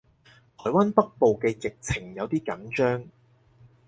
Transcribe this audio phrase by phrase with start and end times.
[0.57, 3.07] 台灣北部嘅疫情有啲緊張